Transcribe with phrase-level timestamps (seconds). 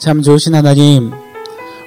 [0.00, 1.12] 참 좋으신 하나님,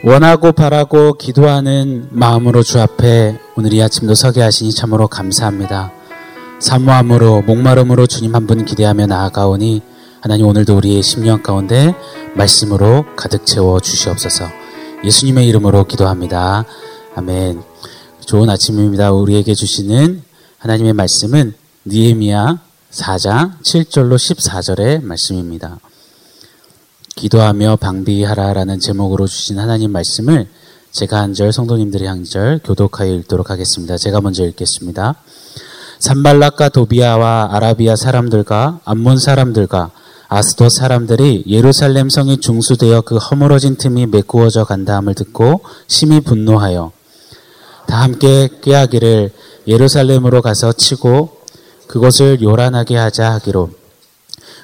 [0.03, 5.92] 원하고 바라고 기도하는 마음으로 주 앞에 오늘 이 아침도 서게 하시니 참으로 감사합니다.
[6.60, 9.81] 사모함으로 목마름으로 주님 한 분 기대하며 나아가오니
[10.21, 11.96] 하나님 오늘도 우리의 심령 가운데
[12.36, 14.46] 말씀으로 가득 채워 주시옵소서.
[15.04, 16.66] 예수님의 이름으로 기도합니다.
[17.16, 17.64] 아멘.
[18.27, 19.11] 좋은 아침입니다.
[19.11, 20.21] 우리에게 주시는
[20.59, 21.55] 하나님의 말씀은
[21.88, 22.59] 니에미야
[22.91, 25.80] 4장 7절로 14절의 말씀입니다.
[27.16, 30.48] 기도하며 방비하라라는 제목으로 주신 하나님 말씀을
[30.91, 33.98] 제가 한 절, 성도님들이 한 절 교독하여 읽도록 하겠습니다.
[33.98, 35.16] 제가 먼저 읽겠습니다.
[35.99, 39.91] 산발락과 도비아와 아라비아 사람들과 암몬 사람들과
[40.27, 46.91] 아스도 사람들이 예루살렘 성이 중수되어 그 허물어진 틈이 메꾸어져 간다함을 듣고 심히 분노하여
[47.88, 49.32] 다 함께 꾀하기를
[49.68, 51.38] 예루살렘으로 가서 치고
[51.88, 53.70] 그것을 요란하게 하자 하기로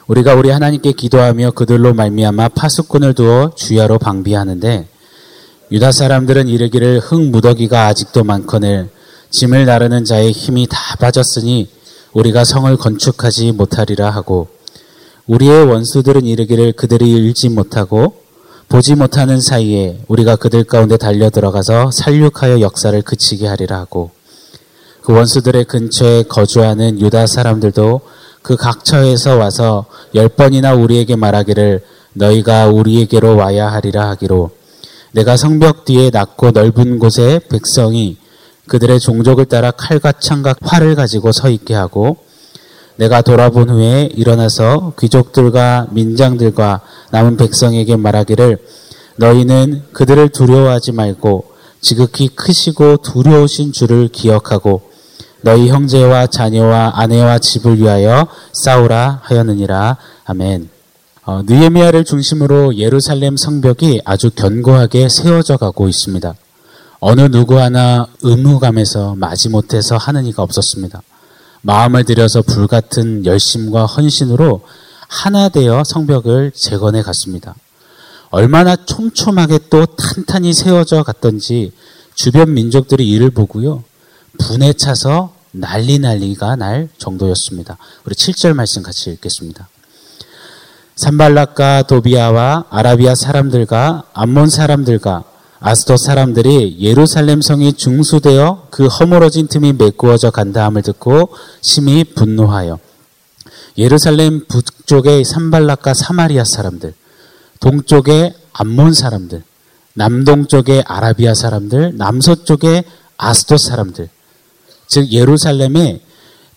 [0.09, 4.88] 우리가 우리 하나님께 기도하며 그들로 말미암아 파수꾼을 두어 주야로 방비하는데
[5.72, 8.90] 유다 사람들은 이르기를 흙 무더기가 아직도 많거늘
[9.29, 11.70] 짐을 나르는 자의 힘이 다 빠졌으니
[12.13, 14.48] 우리가 성을 건축하지 못하리라 하고
[15.27, 18.16] 우리의 원수들은 이르기를 그들이 일지 못하고
[18.68, 24.10] 보지 못하는 사이에 우리가 그들 가운데 달려 들어가서 살육하여 역사를 그치게 하리라 하고
[25.04, 28.01] 그 원수들의 근처에 거주하는 유다 사람들도
[28.41, 34.51] 그 각처에서 와서 열 번이나 우리에게 말하기를 너희가 우리에게로 와야 하리라 하기로.
[35.12, 38.17] 내가 성벽 뒤에 낮고 넓은 곳에 백성이
[38.67, 42.17] 그들의 종족을 따라 칼과 창과 활을 가지고 서 있게 하고
[42.95, 48.57] 내가 돌아본 후에 일어나서 귀족들과 민장들과 남은 백성에게 말하기를
[49.15, 51.45] 너희는 그들을 두려워하지 말고
[51.82, 54.88] 지극히 크시고 두려우신 주를 기억하고
[55.41, 59.98] 너희 형제와 자녀와 아내와 집을 위하여 싸우라 하였느니라.
[60.26, 60.70] 아멘.
[61.26, 66.34] 어, 느헤미야를 중심으로 예루살렘 성벽이 아주 견고하게 세워져 가고 있습니다.
[67.00, 71.01] 어느 누구 하나 의무감에서 마지못해서 하는 이가 없었습니다.
[71.61, 74.61] 마음을 들여서 불같은 열심과 헌신으로
[75.07, 77.56] 하나 되어 성벽을 재건해 갔습니다.
[78.31, 81.71] 얼마나 촘촘하게 또 탄탄히 세워져 갔던지
[82.13, 83.83] 주변 민족들이 이를 보고요.
[84.39, 87.77] 분에 차서 난리 난리가 날 정도였습니다.
[88.05, 89.67] 우리 7절 말씀 같이 읽겠습니다.
[90.95, 95.23] 산발락과 도비아와 아라비아 사람들과 암몬 사람들과
[95.61, 101.29] 아스도 사람들이 예루살렘 성이 중수되어 그 허물어진 틈이 메꾸어져 간다함을 듣고
[101.61, 102.79] 심히 분노하여
[103.77, 106.94] 예루살렘 북쪽의 산발락과 사마리아 사람들,
[107.59, 109.44] 동쪽의 암몬 사람들,
[109.94, 112.83] 남동쪽의 아라비아 사람들, 남서쪽의
[113.17, 114.09] 아스도 사람들,
[114.89, 116.01] 즉 예루살렘의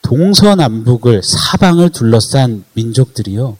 [0.01, 3.57] 동서남북을 사방을 둘러싼 민족들이요.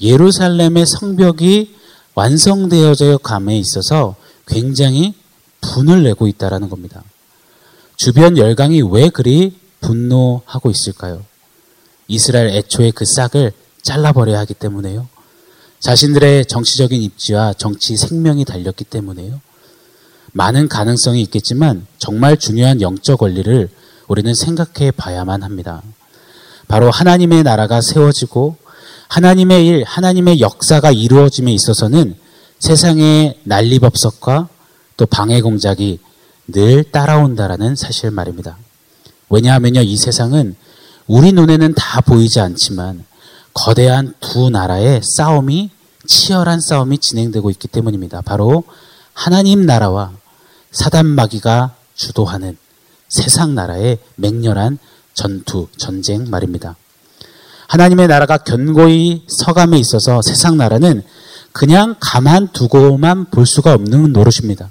[0.00, 1.76] 예루살렘의 성벽이
[2.14, 4.16] 완성되어져 감에 있어서
[4.46, 5.14] 굉장히
[5.60, 7.04] 분을 내고 있다라는 겁니다.
[7.96, 11.22] 주변 열강이 왜 그리 분노하고 있을까요?
[12.08, 13.52] 이스라엘 애초에 그 싹을
[13.82, 15.08] 잘라버려야 하기 때문에요.
[15.80, 19.40] 자신들의 정치적인 입지와 정치 생명이 달렸기 때문에요.
[20.32, 23.68] 많은 가능성이 있겠지만 정말 중요한 영적 원리를
[24.08, 25.82] 우리는 생각해 봐야만 합니다.
[26.68, 28.56] 바로 하나님의 나라가 세워지고
[29.08, 32.16] 하나님의 일, 하나님의 역사가 이루어짐에 있어서는
[32.58, 34.48] 세상의 난리법석과
[34.96, 36.00] 또 방해 공작이
[36.48, 38.56] 늘 따라온다라는 사실 말입니다.
[39.28, 40.56] 왜냐하면요, 이 세상은
[41.06, 43.04] 우리 눈에는 다 보이지 않지만
[43.52, 45.70] 거대한 두 나라의 싸움이
[46.06, 48.22] 치열한 싸움이 진행되고 있기 때문입니다.
[48.22, 48.64] 바로
[49.12, 50.12] 하나님 나라와
[50.70, 52.56] 사단 마귀가 주도하는
[53.08, 54.78] 세상 나라의 맹렬한
[55.14, 56.76] 전투, 전쟁 말입니다.
[57.68, 61.02] 하나님의 나라가 견고히 서감에 있어서 세상 나라는
[61.52, 64.70] 그냥 가만 두고만 볼 수가 없는 노릇입니다.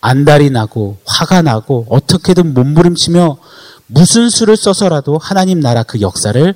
[0.00, 3.38] 안달이 나고 화가 나고 어떻게든 몸부림치며
[3.86, 6.54] 무슨 수를 써서라도 하나님 나라 그 역사를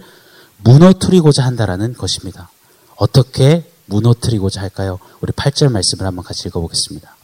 [0.58, 2.50] 무너뜨리고자 한다라는 것입니다.
[2.96, 4.98] 어떻게 무너뜨리고자 할까요?
[5.20, 7.16] 우리 8절 말씀을 한번 같이 읽어보겠습니다.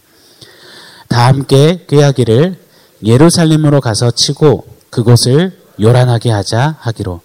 [1.08, 2.69] 다 함께 꾀하기를
[3.04, 7.20] 예루살렘으로 가서 치고 그곳을 요란하게 하자 하기로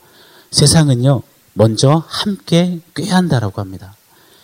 [0.51, 1.21] 세상은요
[1.53, 3.95] 먼저 함께 꾀한다라고 합니다.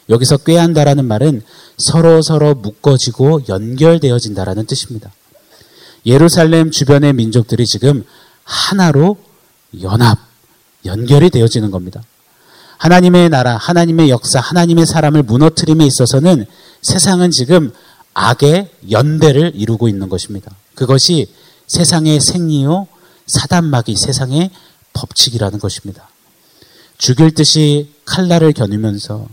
[0.09, 1.41] 여기서 꾀한다라는 말은
[1.77, 5.11] 서로 서로 묶어지고 연결되어진다라는 뜻입니다.
[6.05, 8.03] 예루살렘 주변의 민족들이 지금
[8.43, 9.17] 하나로
[9.81, 10.19] 연합,
[10.85, 12.01] 연결이 되어지는 겁니다.
[12.77, 16.45] 하나님의 나라, 하나님의 역사, 하나님의 사람을 무너뜨림에 있어서는
[16.81, 17.71] 세상은 지금
[18.13, 20.51] 악의 연대를 이루고 있는 것입니다.
[20.81, 21.27] 그것이
[21.67, 22.87] 세상의 생리요,
[23.27, 24.49] 사단막이 세상의
[24.93, 26.09] 법칙이라는 것입니다.
[26.97, 29.27] 죽일 듯이 칼날을 겨누면서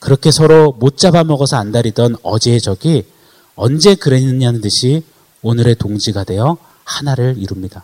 [0.00, 3.06] 그렇게 서로 못 잡아먹어서 안달이던 어제의 적이
[3.54, 5.02] 언제 그랬느냐는 듯이
[5.40, 7.82] 오늘의 동지가 되어 하나를 이룹니다.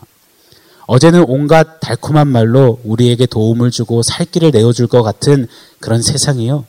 [0.85, 5.47] 어제는 온갖 달콤한 말로 우리에게 도움을 주고 살 길을 내어줄 것 같은
[5.79, 6.63] 그런 세상이요.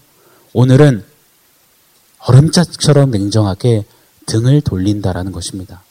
[0.55, 1.05] 오늘은
[2.20, 3.84] 얼음자처럼 냉정하게
[4.26, 5.82] 등을 돌린다라는 것입니다.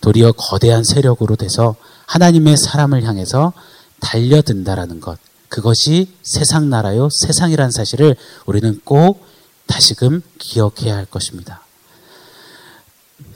[0.00, 1.76] 도리어 거대한 세력으로 돼서
[2.06, 3.52] 하나님의 사람을 향해서
[4.00, 5.18] 달려든다라는 것.
[5.48, 8.16] 그것이 세상 나라요, 세상이란 사실을
[8.46, 9.26] 우리는 꼭
[9.66, 11.62] 다시금 기억해야 할 것입니다.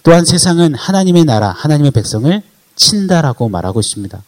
[0.02, 2.42] 또한 세상은 하나님의 나라, 하나님의 백성을
[2.74, 4.22] 친다라고 말하고 있습니다.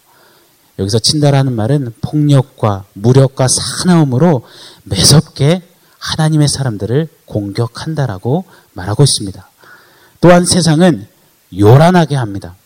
[0.78, 4.42] 여기서 친다라는 말은 폭력과 무력과 사나움으로
[4.84, 5.62] 매섭게
[5.98, 9.48] 하나님의 사람들을 공격한다라고 말하고 있습니다.
[10.20, 11.06] 또한 세상은
[11.56, 12.56] 요란하게 합니다.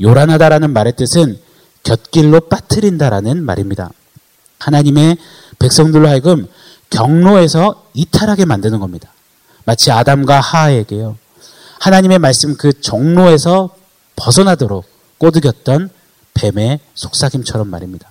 [0.00, 1.38] 요란하다라는 말의 뜻은
[1.82, 3.90] 곁길로 빠뜨린다라는 말입니다.
[4.58, 5.16] 하나님의
[5.58, 6.46] 백성들로 하여금
[6.90, 9.12] 경로에서 이탈하게 만드는 겁니다.
[9.64, 11.16] 마치 아담과 하하에게요.
[11.80, 13.74] 하나님의 말씀 그 정로에서
[14.16, 14.84] 벗어나도록
[15.18, 15.90] 꼬드겼던
[16.34, 18.08] 뱀의 속삭임처럼 말입니다.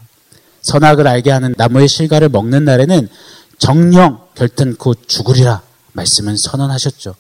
[0.62, 3.10] 선악을 알게 하는 나무의 실과를 먹는 날에는
[3.58, 5.62] 정령 결단코 죽으리라
[5.94, 7.16] 말씀은 선언하셨죠.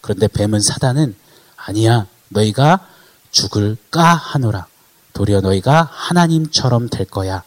[0.00, 1.14] 그런데 뱀은 사단은
[1.56, 2.86] 아니야 너희가
[3.30, 4.66] 죽을까 하노라
[5.12, 7.42] 도리어 너희가 하나님처럼 될 거야.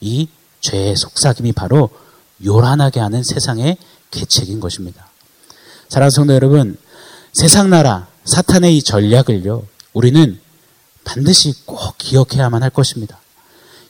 [0.00, 0.28] 이
[0.60, 1.90] 죄의 속삭임이 바로
[2.44, 3.78] 요란하게 하는 세상의
[4.10, 5.08] 계책인 것입니다.
[5.88, 6.76] 사랑하는 성도 여러분,
[7.32, 9.66] 세상 나라 사탄의 이 전략을요.
[9.92, 10.40] 우리는
[11.04, 13.18] 반드시 꼭 기억해야만 할 것입니다.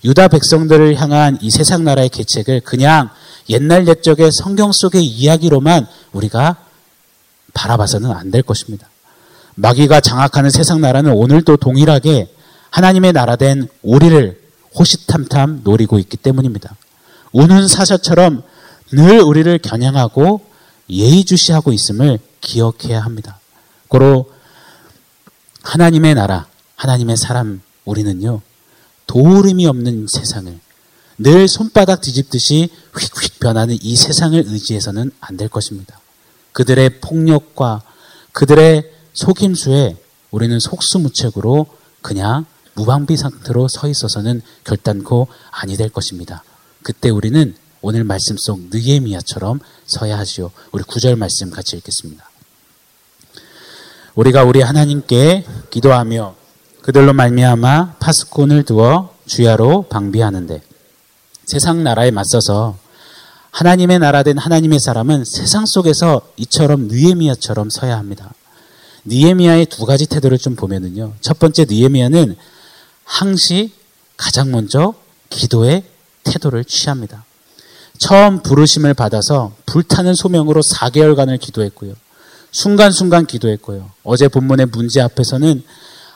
[0.04, 3.10] 유다 백성들을 향한 이 세상 나라의 계책을 그냥
[3.48, 6.63] 옛날 옛적의 성경 속의 이야기로만 우리가
[7.54, 8.88] 바라봐서는 안 될 것입니다.
[9.54, 12.34] 마귀가 장악하는 세상 나라는 오늘도 동일하게
[12.70, 14.40] 하나님의 나라된 우리를
[14.76, 16.76] 호시탐탐 노리고 있기 때문입니다.
[17.32, 18.42] 우는 사자처럼
[18.92, 20.40] 늘 우리를 겨냥하고
[20.90, 23.38] 예의주시하고 있음을 기억해야 합니다.
[23.88, 24.30] 고로
[25.62, 26.46] 하나님의 나라,
[26.76, 28.40] 하나님의 사람 우리는요.
[29.06, 30.58] 도울음이 없는 세상을
[31.18, 36.00] 늘 손바닥 뒤집듯이 휙휙 변하는 이 세상을 의지해서는 안 될 것입니다.
[36.54, 37.82] 그들의 폭력과
[38.32, 39.96] 그들의 속임수에
[40.30, 41.66] 우리는 속수무책으로
[42.00, 46.42] 그냥 무방비 상태로 서 있어서는 결단코 아니 될 것입니다.
[46.82, 50.50] 그때 우리는 오늘 말씀 속 느헤미야처럼 서야 하지요.
[50.72, 52.28] 우리 구절 말씀 같이 읽겠습니다.
[54.14, 56.34] 우리가 우리 하나님께 기도하며
[56.82, 60.62] 그들로 말미암아 파수꾼을 두어 주야로 방비하는데
[61.46, 62.78] 세상 나라에 맞서서
[63.54, 68.34] 하나님의 나라된 하나님의 사람은 세상 속에서 이처럼 느헤미야처럼 서야 합니다.
[69.04, 71.12] 느헤미야의 두 가지 태도를 좀 보면은요.
[71.20, 72.34] 첫 번째 느헤미야는
[73.04, 73.72] 항시
[74.16, 74.94] 가장 먼저
[75.30, 75.84] 기도의
[76.24, 77.24] 태도를 취합니다.
[77.96, 81.94] 처음 부르심을 받아서 불타는 소명으로 4개월간을 기도했고요.
[82.50, 83.88] 순간순간 기도했고요.
[84.02, 85.62] 어제 본문의 문제 앞에서는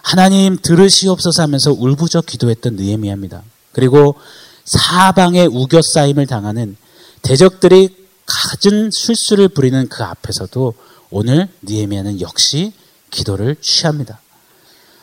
[0.03, 3.45] 하나님 들으시옵소서 하면서 울부짖어 기도했던 느헤미야입니다.
[3.71, 4.17] 그리고
[4.65, 6.77] 사방에 우겨싸임을 당하는
[7.23, 10.75] 대적들이 갖은 술수를 부리는 그 앞에서도
[11.11, 12.73] 오늘 느헤미야는 역시
[13.11, 14.21] 기도를 취합니다.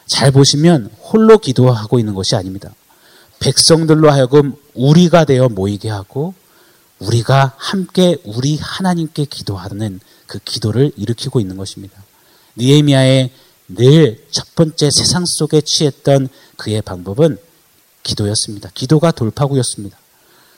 [0.06, 2.74] 잘 보시면 홀로 기도하고 있는 것이 아닙니다.
[3.40, 6.34] 백성들로 하여금 우리가 되어 모이게 하고
[7.00, 12.04] 우리가 함께 우리 하나님께 기도하는 그 기도를 일으키고 있는 것입니다.
[12.58, 13.32] 니에미아의
[13.70, 17.38] 늘 첫 번째 세상 속에 취했던 그의 방법은
[18.04, 18.70] 기도였습니다.
[18.74, 19.98] 기도가 돌파구였습니다.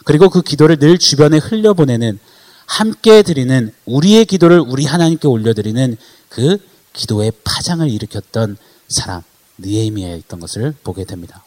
[0.07, 2.17] 그리고 그 기도를 늘 주변에 흘려보내는
[2.65, 5.97] 함께 드리는 우리의 기도를 우리 하나님께 올려드리는
[6.29, 6.59] 그
[6.93, 8.55] 기도의 파장을 일으켰던
[8.87, 9.21] 사람
[9.57, 11.43] 느에미아였던 것을 보게 됩니다.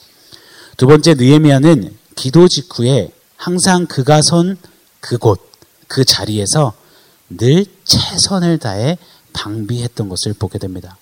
[0.77, 4.59] 두 번째 느에미아는 기도 직후에 항상 그가 선
[5.01, 5.41] 그곳
[5.89, 6.75] 그 자리에서
[7.31, 8.99] 늘 최선을 다해
[9.33, 10.99] 방비했던 것을 보게 됩니다.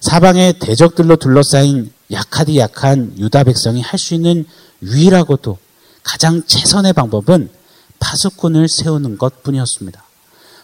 [0.00, 4.46] 사방의 대적들로 둘러싸인 약하디 약한 유다 백성이 할 수 있는
[4.82, 5.58] 유일하고도
[6.02, 7.50] 가장 최선의 방법은
[7.98, 10.02] 파수꾼을 세우는 것 뿐이었습니다.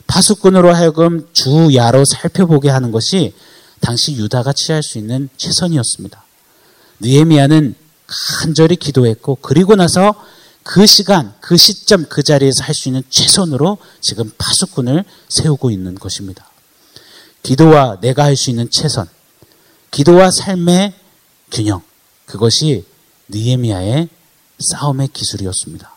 [0.06, 3.34] 파수꾼으로 하여금 주야로 살펴보게 하는 것이
[3.80, 6.24] 당시 유다가 취할 수 있는 최선이었습니다.
[7.00, 7.74] 느헤미야는
[8.06, 10.14] 간절히 기도했고 그리고 나서
[10.64, 16.50] 그 시간, 그 시점, 그 자리에서 할 수 있는 최선으로 지금 파수꾼을 세우고 있는 것입니다.
[17.42, 19.06] 기도와 내가 할 수 있는 최선,
[19.90, 20.94] 기도와 삶의
[21.50, 21.82] 균형,
[22.26, 22.84] 그것이
[23.28, 24.08] 느헤미야의
[24.58, 25.90] 싸움의 기술이었습니다.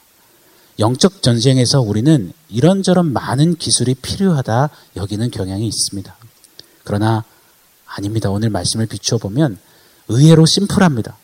[0.80, 6.16] 영적 전쟁에서 우리는 이런저런 많은 기술이 필요하다 여기는 경향이 있습니다.
[6.84, 7.24] 그러나
[7.86, 8.30] 아닙니다.
[8.30, 9.60] 오늘 말씀을 비추어 보면
[10.08, 11.18] 의외로 심플합니다.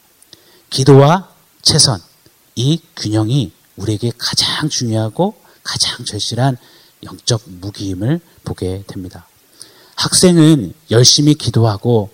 [0.69, 1.29] 기도와
[1.61, 1.99] 최선,
[2.55, 6.57] 이 균형이 우리에게 가장 중요하고 가장 절실한
[7.03, 9.27] 영적 무기임을 보게 됩니다.
[9.95, 12.09] 학생은 열심히 기도하고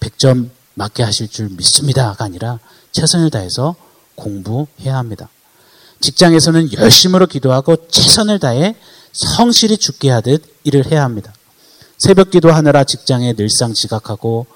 [0.00, 2.58] 100점 맞게 하실 줄 믿습니다가 아니라
[2.92, 3.74] 최선을 다해서
[4.18, 5.28] 공부해야 합니다.
[6.00, 8.76] 직장에서는 열심으로 기도하고 최선을 다해
[9.12, 11.32] 성실히 죽게 하듯 일을 해야 합니다.
[11.96, 14.46] 새벽 기도하느라 직장에 늘상 지각하고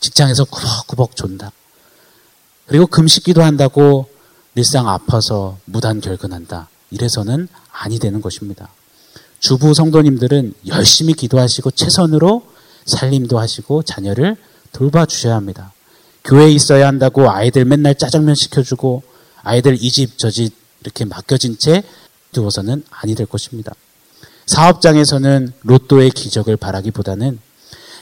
[0.00, 1.52] 직장에서 꾸벅꾸벅 존다.
[2.66, 4.08] 그리고 금식 기도한다고
[4.54, 6.68] 늘상 아파서 무단 결근한다.
[6.90, 8.68] 이래서는 아니 되는 것입니다.
[9.40, 12.44] 주부 성도님들은 열심히 기도하시고 최선으로
[12.86, 14.36] 살림도 하시고 자녀를
[14.72, 15.72] 돌봐주셔야 합니다.
[16.24, 19.02] 교회에 있어야 한다고 아이들 맨날 짜장면 시켜주고
[19.42, 21.82] 아이들 이 집 저 집 이렇게 맡겨진 채
[22.32, 23.72] 두어서는 아니 될 것입니다.
[24.46, 27.38] 사업장에서는 로또의 기적을 바라기보다는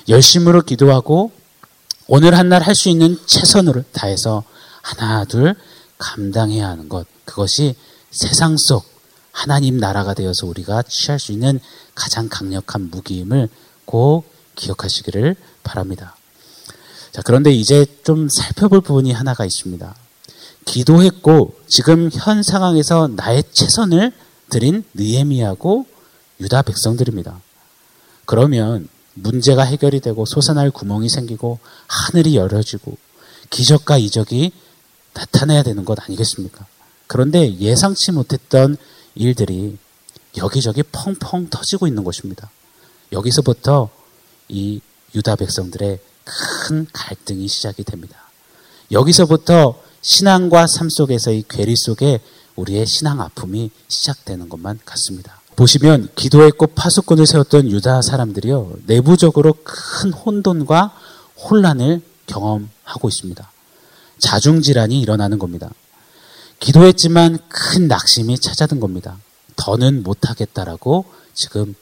[0.09, 1.33] 열심으로 기도하고
[2.09, 4.45] 오늘 한 날 할 수 있는 최선을 다해서
[4.83, 5.55] 하나 둘
[5.99, 7.75] 감당해야 하는 것 그것이
[8.11, 8.85] 세상 속
[9.33, 11.59] 하나님 나라가 되어서 우리가 취할 수 있는
[11.95, 13.49] 가장 강력한 무기임을
[13.85, 16.16] 꼭 기억하시기를 바랍니다.
[17.17, 19.95] 자, 그런데 이제 좀 살펴볼 부분이 하나가 있습니다.
[20.67, 24.13] 기도했고 지금 현 상황에서 나의 최선을
[24.51, 25.87] 드린 느에미하고
[26.41, 27.41] 유다 백성들입니다.
[28.27, 32.99] 그러면 문제가 해결이 되고 솟아날 구멍이 생기고 하늘이 열어지고
[33.49, 34.53] 기적과 이적이
[35.15, 36.67] 나타나야 되는 것 아니겠습니까?
[37.07, 38.77] 그런데 예상치 못했던
[39.15, 39.79] 일들이
[40.37, 42.51] 여기저기 펑펑 터지고 있는 것입니다.
[43.11, 43.89] 여기서부터
[44.51, 44.83] 이
[45.15, 48.19] 유다 백성들의 큰 갈등이 시작이 됩니다.
[48.91, 52.21] 여기서부터 신앙과 삶 속에서의 괴리 속에
[52.57, 55.41] 우리의 신앙 아픔이 시작되는 것만 같습니다.
[55.55, 60.95] 보시면 기도했고 파수꾼을 세웠던 유다 사람들이요 내부적으로 큰 혼돈과
[61.37, 63.51] 혼란을 경험하고 있습니다.
[64.19, 65.71] 자중 질환이 일어나는 겁니다.
[66.61, 69.19] 기도했지만 큰 낙심이 찾아든 겁니다.
[69.57, 71.05] 더는 못하겠다라고
[71.35, 71.75] 지금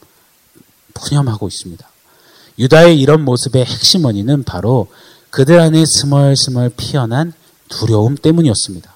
[0.93, 1.87] 푸념하고 있습니다.
[2.57, 4.87] 유다의 이런 모습의 핵심 원인은 바로
[5.29, 7.33] 그들 안에 스멀스멀 피어난
[7.67, 8.93] 두려움 때문이었습니다.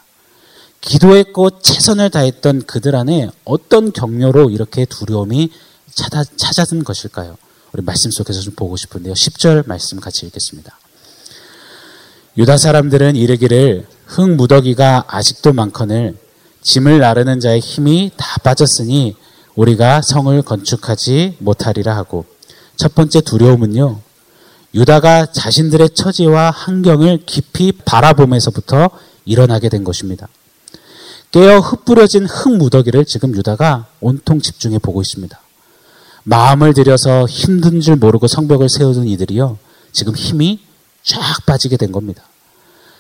[0.82, 5.52] 기도했고 최선을 다했던 그들 안에 어떤 격려로 이렇게 두려움이
[5.94, 7.38] 찾아, 찾아든 것일까요?
[7.74, 9.14] 우리 말씀 속에서 좀 보고 싶은데요.
[9.14, 10.78] 10절 말씀 같이 읽겠습니다.
[12.38, 16.18] 유다 사람들은 이르기를 흙 무더기가 아직도 많거늘
[16.62, 19.16] 짐을 나르는 자의 힘이 다 빠졌으니
[19.56, 22.26] 우리가 성을 건축하지 못하리라 하고
[22.80, 24.00] 첫 번째 두려움은요.
[24.74, 28.90] 유다가 자신들의 처지와 환경을 깊이 바라보면서부터
[29.26, 30.30] 일어나게 된 것입니다.
[31.32, 35.38] 깨어 흩뿌려진 흙 무더기를 지금 유다가 온통 집중해 보고 있습니다.
[36.24, 39.58] 마음을 들여서 힘든 줄 모르고 성벽을 세우던 이들이요.
[39.92, 40.62] 지금 힘이
[41.04, 42.24] 쫙 빠지게 된 겁니다.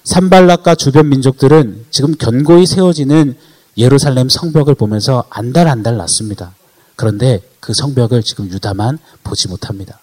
[0.03, 3.37] 산발락과 주변 민족들은 지금 견고히 세워지는
[3.77, 6.53] 예루살렘 성벽을 보면서 안달안달 났습니다.
[6.99, 10.01] 그런데 그 성벽을 지금 유다만 보지 못합니다.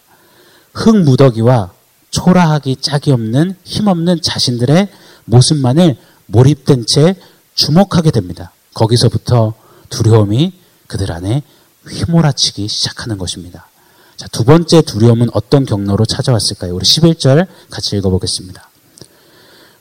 [0.73, 1.71] 흙 무더기와
[2.09, 4.89] 초라하기 짝이 없는 힘없는 자신들의
[5.27, 7.15] 모습만을 몰입된 채
[7.55, 8.51] 주목하게 됩니다.
[8.73, 9.53] 거기서부터
[9.91, 10.55] 두려움이
[10.87, 11.43] 그들 안에
[11.87, 13.69] 휘몰아치기 시작하는 것입니다.
[14.17, 16.75] 자, 두 번째 두려움은 어떤 경로로 찾아왔을까요?
[16.75, 18.71] 우리 11절 같이 읽어보겠습니다.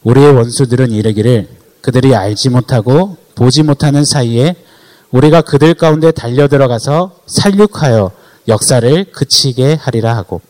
[0.03, 1.47] 우리의 원수들은 이르기를
[1.79, 4.57] 그들이 알지 못하고 보지 못하는 사이에
[5.11, 8.11] 우리가 그들 가운데 달려 들어가서 살육하여
[8.47, 10.41] 역사를 그치게 하리라 하고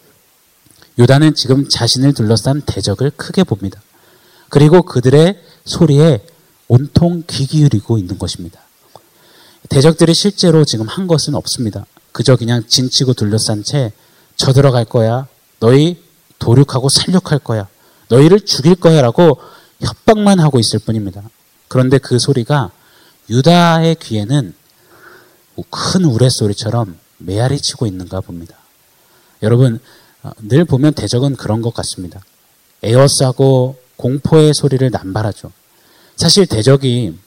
[0.98, 3.82] 유다는 지금 자신을 둘러싼 대적을 크게 봅니다.
[4.50, 6.26] 그리고 그들의 소리에
[6.68, 8.62] 온통 귀 기울이고 있는 것입니다.
[9.70, 11.86] 대적들이 실제로 지금 한 것은 없습니다.
[12.12, 13.92] 그저 그냥 진치고 둘러싼 채
[14.36, 15.28] 저들어갈 거야.
[15.60, 16.02] 너희
[16.40, 17.68] 도륙하고 살육할 거야.
[18.10, 19.40] 너희를 죽일 거야 라고
[19.82, 21.22] 협박만 하고 있을 뿐입니다.
[21.68, 22.72] 그런데 그 소리가
[23.30, 24.54] 유다의 귀에는
[25.70, 28.56] 큰 우레소리처럼 메아리 치고 있는가 봅니다.
[29.42, 29.80] 여러분,
[30.24, 32.22] 어, 늘 보면 대적은 그런 것 같습니다.
[32.84, 35.52] 에어싸고 공포의 소리를 남발하죠.
[36.16, 37.18] 사실 대적이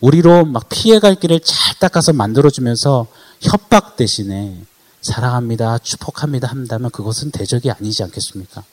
[0.00, 3.06] 우리로 막 피해갈 길을 잘 닦아서 만들어주면서
[3.40, 4.56] 협박 대신에
[5.02, 8.64] 사랑합니다, 축복합니다 한다면 그것은 대적이 아니지 않겠습니까?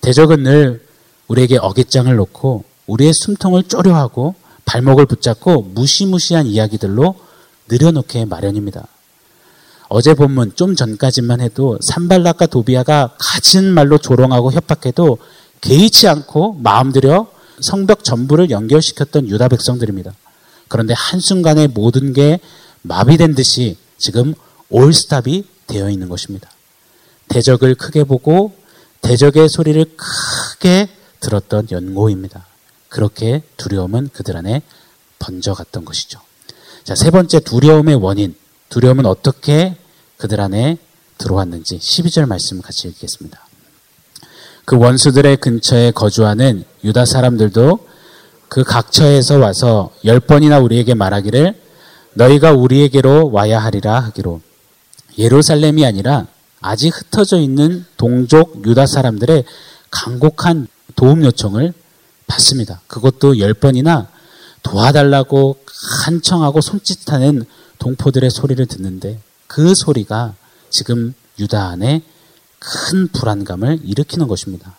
[0.00, 0.86] 대적은 늘
[1.28, 4.34] 우리에게 어깃장을 놓고 우리의 숨통을 쪼려하고
[4.70, 7.16] 발목을 붙잡고 무시무시한 이야기들로
[7.68, 8.86] 늘여놓게 마련입니다.
[9.88, 15.18] 어제 본문 좀 전까지만 해도 산발락과 도비아가 가진 말로 조롱하고 협박해도
[15.60, 17.26] 개의치 않고 마음 들여
[17.60, 20.14] 성벽 전부를 연결시켰던 유다 백성들입니다.
[20.68, 22.38] 그런데 한순간에 모든 게
[22.82, 24.34] 마비된 듯이 지금
[24.68, 26.48] 올스탑이 되어 있는 것입니다.
[27.28, 28.52] 대적을 크게 보고
[29.02, 32.46] 대적의 소리를 크게 들었던 연고입니다.
[32.90, 34.60] 그렇게 두려움은 그들 안에
[35.18, 36.20] 번져갔던 것이죠.
[36.84, 38.34] 자, 세 번째 두려움의 원인.
[38.68, 39.76] 두려움은 어떻게
[40.18, 40.76] 그들 안에
[41.16, 43.40] 들어왔는지 12절 말씀 같이 읽겠습니다.
[44.64, 47.86] 그 원수들의 근처에 거주하는 유다 사람들도
[48.48, 51.54] 그 각처에서 와서 열 번이나 우리에게 말하기를
[52.14, 54.40] 너희가 우리에게로 와야 하리라 하기로
[55.18, 56.26] 예루살렘이 아니라
[56.60, 59.44] 아직 흩어져 있는 동족 유다 사람들의
[59.90, 61.72] 간곡한 도움 요청을
[62.30, 62.80] 받습니다.
[62.86, 64.08] 그것도 열 번이나
[64.62, 65.58] 도와달라고
[66.04, 67.44] 한청하고 손짓하는
[67.78, 70.34] 동포들의 소리를 듣는데 그 소리가
[70.70, 72.02] 지금 유다 안에
[72.58, 74.76] 큰 불안감을 일으키는 것입니다.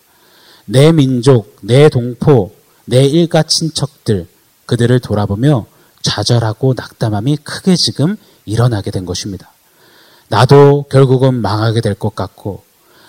[0.66, 2.54] 내 민족, 내 동포,
[2.86, 4.28] 내 일가 친척들,
[4.68, 5.66] 그들을 돌아보며
[6.04, 8.16] 좌절하고 낙담함이 크게 지금
[8.46, 9.52] 일어나게 된 것입니다.
[10.30, 12.64] 나도 결국은 망하게 될 것 같고,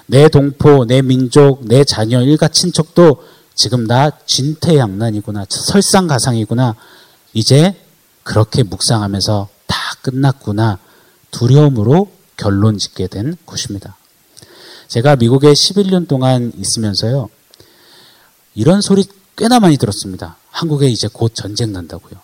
[0.06, 3.22] 내 동포, 내 민족, 내 자녀, 일가 친척도
[3.54, 6.75] 지금 나 진퇴양난이구나, 설상가상이구나,
[7.32, 7.76] 이제
[8.23, 10.78] 그렇게 묵상하면서 다 끝났구나,
[11.30, 13.97] 두려움으로 결론 짓게 된 것입니다.
[14.88, 17.28] 제가 미국에 11년 동안 있으면서요,
[18.54, 19.04] 이런 소리
[19.37, 20.37] 꽤나 많이 들었습니다.
[20.50, 22.21] 한국에 이제 곧 전쟁 난다고요.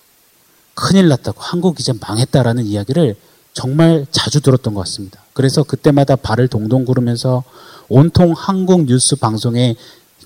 [0.75, 1.41] 큰일 났다고.
[1.41, 3.17] 한국 이제 망했다라는 이야기를
[3.53, 5.21] 정말 자주 들었던 것 같습니다.
[5.33, 7.43] 그래서 그때마다 발을 동동 구르면서
[7.89, 9.75] 온통 한국 뉴스 방송에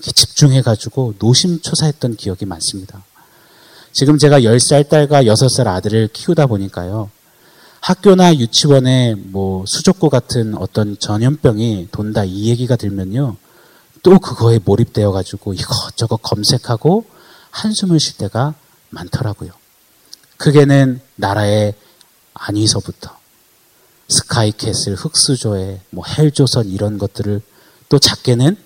[0.01, 3.03] 집중해가지고 노심초사했던 기억이 많습니다.
[3.91, 7.09] 지금 제가 10살 딸과 6살 아들을 키우다 보니까요.
[7.79, 13.35] 학교나 유치원에 뭐 수족구 같은 어떤 전염병이 돈다 이 얘기가 들면요.
[14.01, 17.05] 또 그거에 몰입되어 가지고 이것저것 검색하고
[17.51, 18.55] 한숨을 쉴 때가
[18.89, 19.51] 많더라고요.
[20.37, 21.75] 크게는 나라의
[22.33, 23.15] 안위서부터
[24.09, 27.41] 스카이캐슬, 흑수조에 뭐 헬조선 이런 것들을
[27.89, 28.57] 또 작게는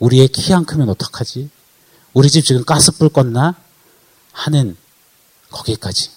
[0.00, 1.48] 우리의 키 안 크면 어떡하지?
[2.14, 3.54] 우리 집 지금 가스불 껐나?
[4.32, 4.76] 하는
[5.50, 6.10] 거기까지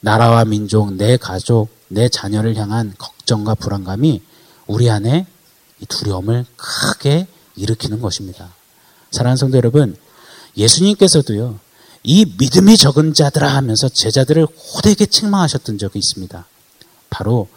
[0.00, 4.22] 나라와 민족, 내 가족, 내 자녀를 향한 걱정과 불안감이
[4.66, 5.26] 우리 안에
[5.88, 8.54] 두려움을 크게 일으키는 것입니다.
[9.10, 9.96] 사랑하는 성도 여러분,
[10.56, 11.58] 예수님께서도요,
[12.04, 16.46] 이 믿음이 적은 자들아 하면서 제자들을 호되게 책망하셨던 적이 있습니다.
[17.10, 17.48] 바로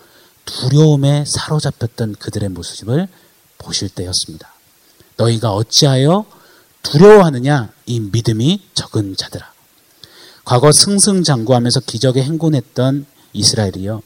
[0.45, 3.08] 두려움에 사로잡혔던 그들의 모습을
[3.58, 4.54] 보실 때였습니다.
[5.17, 6.26] 너희가 어찌하여
[6.84, 7.69] 두려워하느냐?
[7.86, 9.52] 이 믿음이 적은 자들아.
[10.43, 14.02] 과거 승승장구하면서 기적에 행군했던 이스라엘이요.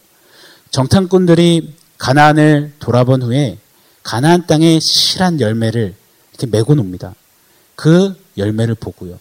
[0.72, 3.58] 정탐꾼들이 가나안을 돌아본 후에
[4.04, 5.96] 가나안 땅에 실한 열매를
[6.32, 7.16] 이렇게 메고 놉니다.
[7.76, 9.20] 그 열매를 보고요.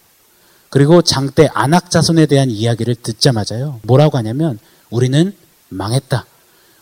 [0.69, 3.81] 그리고 장대 안악 자손에 대한 이야기를 듣자마자요.
[3.85, 4.59] 뭐라고 하냐면
[4.91, 5.33] 우리는
[5.69, 6.27] 망했다.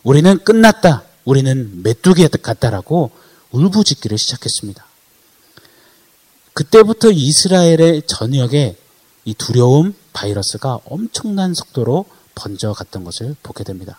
[0.03, 1.05] 우리는 끝났다.
[1.25, 3.11] 우리는 메뚜기 같다라고
[3.51, 4.85] 울부짖기를 시작했습니다.
[6.55, 8.77] 그때부터 이스라엘의 전역에
[9.25, 13.99] 이 두려움 바이러스가 엄청난 속도로 번져갔던 것을 보게 됩니다.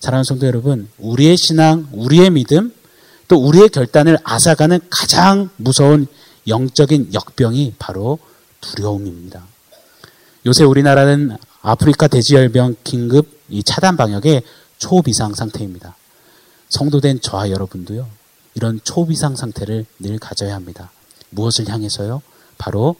[0.00, 2.72] 사랑하는 성도 여러분, 우리의 신앙, 우리의 믿음,
[3.28, 6.06] 또 우리의 결단을 앗아가는 가장 무서운
[6.46, 8.18] 영적인 역병이 바로
[8.60, 9.44] 두려움입니다.
[10.46, 14.42] 요새 우리나라는 아프리카 돼지열병 긴급 이 차단 방역의
[14.78, 15.96] 초비상 상태입니다.
[16.68, 18.06] 성도된 저와 여러분도요,
[18.54, 20.90] 이런 초비상 상태를 늘 가져야 합니다.
[21.30, 22.22] 무엇을 향해서요?
[22.58, 22.96] 바로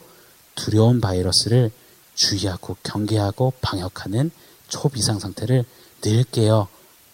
[0.55, 1.71] 두려운 바이러스를
[2.15, 4.31] 주의하고 경계하고 방역하는
[4.69, 5.65] 초비상 상태를
[6.01, 6.67] 늘 깨어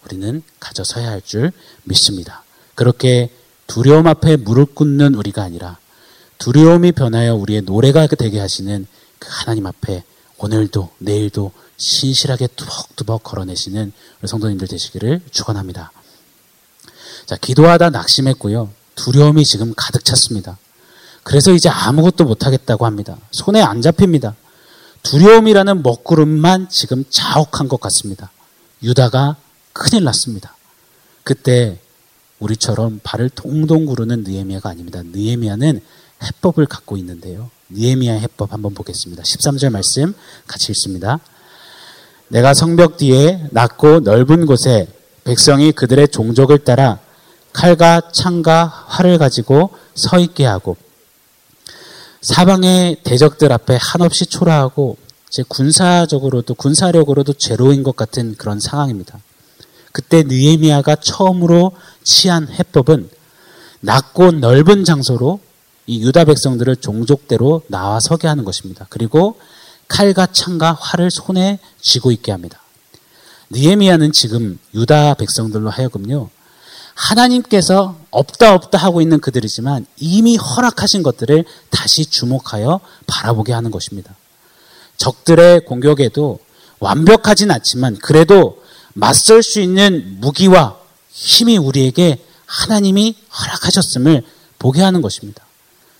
[0.04, 1.52] 우리는 가져서야 할 줄
[1.84, 2.42] 믿습니다.
[2.74, 3.30] 그렇게
[3.66, 5.78] 두려움 앞에 무릎 꿇는 우리가 아니라
[6.38, 8.86] 두려움이 변하여 우리의 노래가 되게 하시는
[9.18, 10.04] 그 하나님 앞에
[10.38, 15.92] 오늘도 내일도 신실하게 뚜벅뚜벅 걸어내시는 우리 성도님들 되시기를 축원합니다.
[17.26, 18.70] 자, 기도하다 낙심했고요.
[18.96, 20.58] 두려움이 지금 가득 찼습니다.
[21.24, 23.16] 그래서 이제 아무것도 못하겠다고 합니다.
[23.32, 24.36] 손에 안 잡힙니다.
[25.02, 28.30] 두려움이라는 먹구름만 지금 자욱한 것 같습니다.
[28.82, 29.36] 유다가
[29.72, 30.54] 큰일 났습니다.
[31.24, 31.80] 그때
[32.38, 35.02] 우리처럼 발을 동동 구르는 느에미아가 아닙니다.
[35.02, 35.80] 느에미아는
[36.22, 37.50] 해법을 갖고 있는데요.
[37.70, 39.22] 느에미아 해법 한번 보겠습니다.
[39.22, 40.14] 13절 말씀
[40.46, 41.20] 같이 읽습니다.
[42.28, 44.88] 내가 성벽 뒤에 낮고 넓은 곳에
[45.24, 46.98] 백성이 그들의 종족을 따라
[47.52, 50.76] 칼과 창과 활을 가지고 서 있게 하고
[52.24, 54.96] 사방의 대적들 앞에 한없이 초라하고
[55.28, 59.20] 제 군사적으로도 군사력으로도 제로인 것 같은 그런 상황입니다.
[59.92, 63.10] 그때 느에미아가 처음으로 취한 해법은
[63.80, 65.38] 낮고 넓은 장소로
[65.86, 68.86] 이 유다 백성들을 종족대로 나와 서게 하는 것입니다.
[68.88, 69.38] 그리고
[69.88, 72.62] 칼과 창과 활을 손에 쥐고 있게 합니다.
[73.50, 76.30] 느에미아는 지금 유다 백성들로 하여금요.
[76.94, 84.14] 하나님께서 없다 없다 하고 있는 그들이지만 이미 허락하신 것들을 다시 주목하여 바라보게 하는 것입니다.
[84.96, 86.38] 적들의 공격에도
[86.78, 88.62] 완벽하진 않지만 그래도
[88.94, 90.76] 맞설 수 있는 무기와
[91.10, 94.22] 힘이 우리에게 하나님이 허락하셨음을
[94.58, 95.44] 보게 하는 것입니다.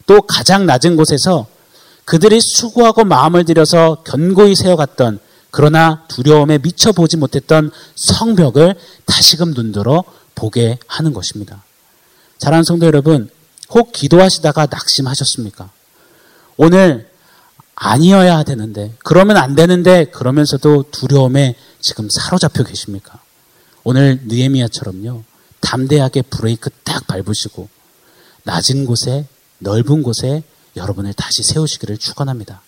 [0.06, 1.46] 또 가장 낮은 곳에서
[2.04, 5.18] 그들이 수고하고 마음을 들여서 견고히 세워갔던
[5.50, 8.74] 그러나 두려움에 미쳐 보지 못했던 성벽을
[9.06, 10.04] 다시금 눈들어
[10.34, 11.62] 보게 하는 것입니다.
[12.38, 13.30] 사랑하는 성도 여러분,
[13.70, 15.70] 혹 기도하시다가 낙심하셨습니까?
[16.56, 17.10] 오늘
[17.74, 23.20] 아니어야 되는데, 그러면 안 되는데, 그러면서도 두려움에 지금 사로잡혀 계십니까?
[23.82, 25.24] 오늘 느에미아처럼요,
[25.60, 27.68] 담대하게 브레이크 딱 밟으시고,
[28.44, 29.26] 낮은 곳에,
[29.58, 30.42] 넓은 곳에
[30.76, 32.62] 여러분을 다시 세우시기를 축원합니다.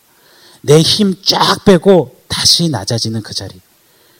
[0.62, 3.61] 내 힘 쫙 빼고 다시 낮아지는 그 자리.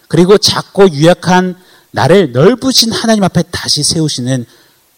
[0.09, 1.57] 그리고 작고 유약한
[1.97, 4.45] 나를 넓으신 하나님 앞에 다시 세우시는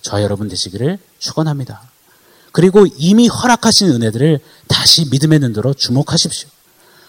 [0.02, 1.80] 저 여러분 되시기를 축원합니다.
[2.50, 6.48] 그리고 이미 허락하신 은혜들을 다시 믿음의 눈으로 주목하십시오.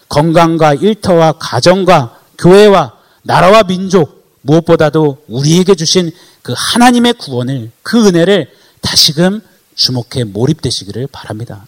[0.07, 6.11] 건강과 일터와 가정과 교회와 나라와 민족 무엇보다도 우리에게 주신
[6.43, 9.41] 그 하나님의 구원을 그 은혜를 다시금
[9.73, 11.65] 주목해 몰입되시기를 바랍니다.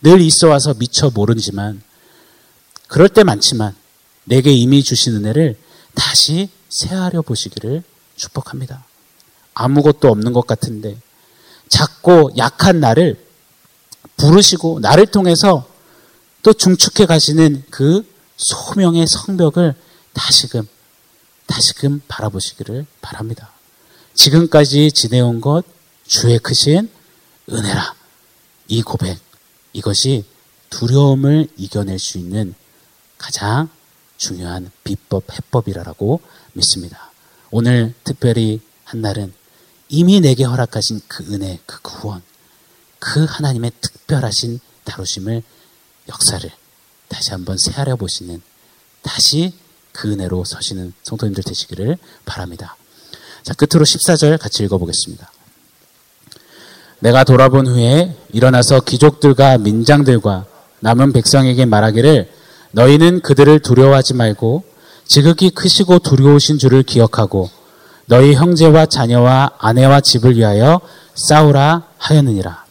[0.00, 1.82] 늘 있어 와서 미처 모르지만
[2.88, 3.74] 그럴 때 많지만
[4.24, 5.58] 내게 이미 주신 은혜를
[5.94, 7.82] 다시 세하려 보시기를
[8.16, 8.84] 축복합니다.
[9.54, 10.98] 아무것도 없는 것 같은데
[11.68, 13.22] 작고 약한 나를
[14.16, 15.68] 부르시고 나를 통해서
[16.42, 19.74] 또 중축해 가시는 그 소명의 성벽을
[20.14, 20.66] 다시금
[21.46, 23.50] 다시금 바라보시기를 바랍니다.
[24.14, 25.64] 지금까지 지내온 것
[26.06, 26.90] 주의 크신
[27.50, 27.94] 은혜라
[28.68, 29.18] 이 고백
[29.74, 30.24] 이것이
[30.70, 32.54] 두려움을 이겨낼 수 있는
[33.18, 33.68] 가장
[34.22, 36.20] 중요한 비법 해법이라고
[36.52, 37.10] 믿습니다.
[37.50, 39.32] 오늘 특별히 한 날은
[39.88, 42.22] 이미 내게 허락하신 그 은혜, 그 구원,
[43.00, 45.42] 그 하나님의 특별하신 다루심을
[46.08, 46.50] 역사를
[47.08, 48.40] 다시 한번 새하려 보시는
[49.02, 49.54] 다시
[49.90, 52.76] 그 은혜로 서시는 성도님들 되시기를 바랍니다.
[53.42, 55.32] 자, 끝으로 14절 같이 읽어보겠습니다.
[57.00, 60.46] 내가 돌아본 후에 일어나서 귀족들과 민장들과
[60.78, 62.41] 남은 백성에게 말하기를
[62.72, 64.64] 너희는 그들을 두려워하지 말고
[65.06, 67.50] 지극히 크시고 두려우신 줄을 기억하고
[68.06, 70.80] 너희 형제와 자녀와 아내와 집을 위하여
[71.14, 72.64] 싸우라 하였느니라.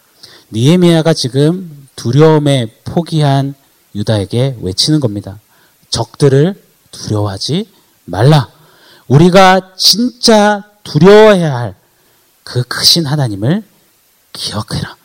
[0.51, 3.53] 니에미아가 지금 두려움에 포기한
[3.95, 5.39] 유다에게 외치는 겁니다.
[5.89, 6.61] 적들을
[6.91, 7.69] 두려워하지
[8.05, 8.49] 말라.
[9.07, 11.81] 우리가 진짜 두려워해야 할
[12.43, 13.63] 그 크신 하나님을
[14.33, 14.95] 기억해라.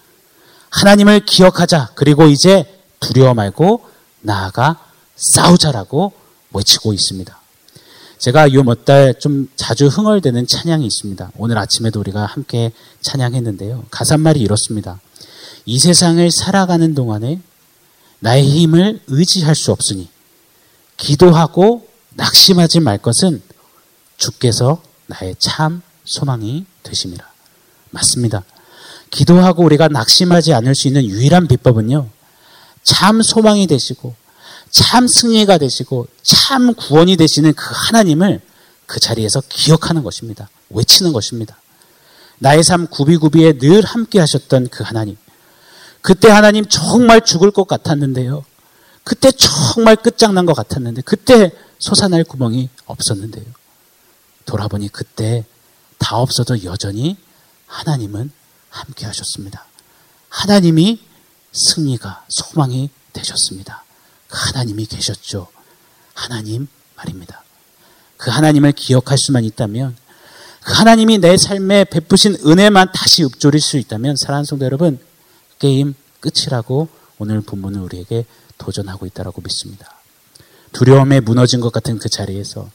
[0.70, 1.90] 하나님을 기억하자.
[1.94, 3.88] 그리고 이제 두려워 말고
[4.20, 4.78] 나아가
[5.16, 6.12] 싸우자라고
[6.52, 7.38] 외치고 있습니다.
[8.18, 11.32] 제가 요 몇 달 좀 자주 흥얼대는 찬양이 있습니다.
[11.36, 13.86] 오늘 아침에도 우리가 함께 찬양했는데요.
[13.90, 15.00] 가사말이 이렇습니다.
[15.66, 17.40] 이 세상을 살아가는 동안에
[18.20, 20.08] 나의 힘을 의지할 수 없으니
[20.96, 23.42] 기도하고 낙심하지 말 것은
[24.16, 27.24] 주께서 나의 참 소망이 되심이라.
[27.90, 28.44] 맞습니다.
[29.10, 32.08] 기도하고 우리가 낙심하지 않을 수 있는 유일한 비법은요.
[32.82, 34.14] 참 소망이 되시고
[34.70, 38.40] 참 승리가 되시고 참 구원이 되시는 그 하나님을
[38.86, 40.48] 그 자리에서 기억하는 것입니다.
[40.70, 41.56] 외치는 것입니다.
[42.38, 45.16] 나의 삶 구비구비에 늘 함께 하셨던 그 하나님.
[46.00, 48.44] 그때 하나님 정말 죽을 것 같았는데요.
[49.02, 53.44] 그때 정말 끝장난 것 같았는데, 그때 솟아날 구멍이 없었는데요.
[54.44, 55.44] 돌아보니 그때
[55.98, 57.16] 다 없어도 여전히
[57.66, 58.30] 하나님은
[58.68, 59.66] 함께 하셨습니다.
[60.28, 61.00] 하나님이
[61.52, 63.85] 승리가 소망이 되셨습니다.
[64.28, 65.48] 하나님이 계셨죠.
[66.14, 67.42] 하나님 말입니다.
[68.16, 69.96] 그 하나님을 기억할 수만 있다면
[70.62, 74.98] 그 하나님이 내 삶에 베푸신 은혜만 다시 읊조릴 수 있다면 사랑하는 성도 여러분
[75.58, 78.26] 게임 끝이라고 오늘 본문은 우리에게
[78.58, 79.94] 도전하고 있다고 믿습니다.
[80.72, 82.70] 두려움에 무너진 것 같은 그 자리에서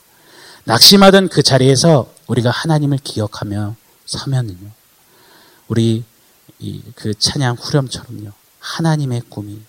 [0.64, 4.72] 낙심하던 그 자리에서 우리가 하나님을 기억하며 서면은요.
[5.68, 6.04] 우리
[6.96, 8.32] 그 찬양 후렴처럼요.
[8.60, 9.60] 하나님의 꿈이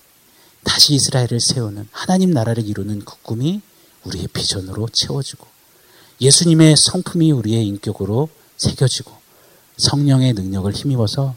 [0.64, 3.60] 다시 이스라엘을 세우는 하나님 나라를 이루는 그 꿈이
[4.04, 5.46] 우리의 비전으로 채워지고
[6.20, 9.12] 예수님의 성품이 우리의 인격으로 새겨지고
[9.76, 11.34] 성령의 능력을 힘입어서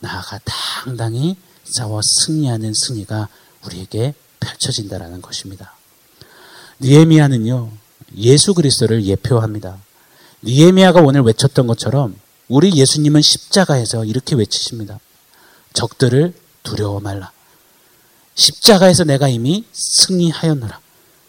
[0.00, 3.28] 나아가 당당히 싸워 승리하는 승리가
[3.66, 5.74] 우리에게 펼쳐진다라는 것입니다.
[6.80, 7.70] 니에미아는요
[8.16, 9.78] 예수 그리스도를 예표합니다.
[10.42, 14.98] 니에미아가 오늘 외쳤던 것처럼 우리 예수님은 십자가에서 이렇게 외치십니다.
[15.72, 17.30] 적들을 두려워 말라.
[18.34, 20.80] 십자가에서 내가 이미 승리하였노라.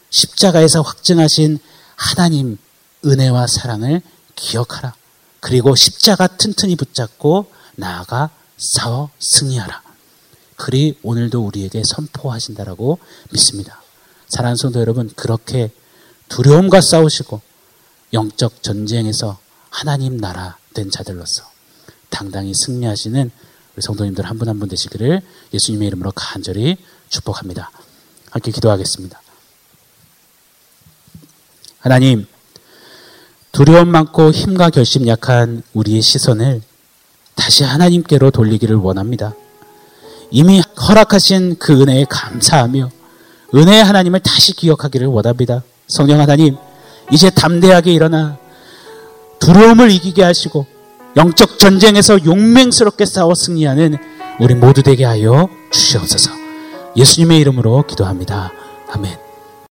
[0.10, 1.60] 십자가에서 확증하신
[1.96, 2.58] 하나님
[3.06, 4.02] 은혜와 사랑을
[4.36, 4.94] 기억하라.
[5.40, 9.82] 그리고 십자가 튼튼히 붙잡고 나아가 싸워 승리하라.
[10.56, 13.00] 그리 오늘도 우리에게 선포하신다라고
[13.32, 13.82] 믿습니다.
[14.28, 15.72] 사랑하는 성도 여러분, 그렇게
[16.30, 17.42] 두려움과 싸우시고
[18.14, 21.44] 영적 전쟁에서 하나님 나라 된 자들로서
[22.10, 23.32] 당당히 승리하시는
[23.76, 25.22] 우리 성도님들 한 분 한 분 되시기를
[25.54, 26.78] 예수님의 이름으로 간절히
[27.10, 27.72] 축복합니다.
[28.30, 29.22] 함께 기도하겠습니다.
[31.80, 32.28] 하나님,
[33.52, 36.62] 두려움 많고 힘과 결심 약한 우리의 시선을
[37.36, 39.34] 다시 하나님께로 돌리기를 원합니다.
[40.30, 42.92] 이미 허락하신 그 은혜에 감사하며
[43.54, 45.64] 은혜의 하나님을 다시 기억하기를 원합니다.
[45.88, 46.56] 성령 하나님,
[47.12, 48.38] 이제 담대하게 일어나
[49.40, 50.66] 두려움을 이기게 하시고
[51.16, 53.98] 영적 전쟁에서 용맹스럽게 싸워 승리하는
[54.40, 56.32] 우리 모두 되게 하여 주시옵소서.
[56.96, 58.52] 예수님의 이름으로 기도합니다.
[58.92, 59.21] 아멘.